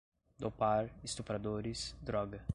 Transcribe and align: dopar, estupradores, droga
dopar, 0.39 0.89
estupradores, 1.03 1.93
droga 2.01 2.43